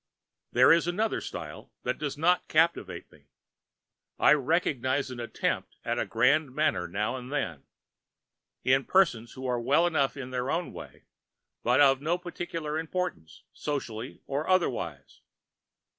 There 0.51 0.71
is 0.73 0.87
another 0.87 1.21
style 1.21 1.71
which 1.83 1.99
does 1.99 2.17
not 2.17 2.47
captivate 2.47 3.11
me. 3.11 3.27
I 4.17 4.33
recognize 4.33 5.11
an 5.11 5.19
attempt 5.19 5.75
at 5.85 5.97
the 5.99 6.07
grand 6.07 6.55
manner 6.55 6.87
now 6.87 7.15
and 7.17 7.31
then, 7.31 7.65
in 8.63 8.85
persons 8.85 9.33
who 9.33 9.45
are 9.45 9.61
well 9.61 9.85
enough 9.85 10.17
in 10.17 10.31
their 10.31 10.45
way, 10.63 11.03
but 11.61 11.81
of 11.81 12.01
no 12.01 12.17
particular 12.17 12.79
importance, 12.79 13.43
socially 13.53 14.23
or 14.25 14.47
otherwise. 14.49 15.21